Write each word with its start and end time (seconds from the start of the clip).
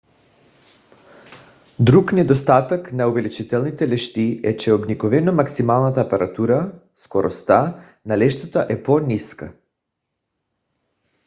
друг 1.79 2.13
недостатък 2.13 2.93
на 2.93 3.07
увеличителните 3.07 3.89
лещи 3.89 4.41
е 4.43 4.57
че 4.57 4.73
обикновено 4.73 5.33
максималната 5.33 6.01
апертура 6.01 6.79
скоростта 6.95 7.85
на 8.05 8.17
лещата 8.17 8.65
е 8.69 8.83
по-ниска 8.83 9.53